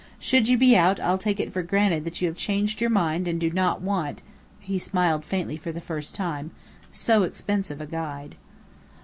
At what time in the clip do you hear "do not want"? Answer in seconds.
3.39-4.23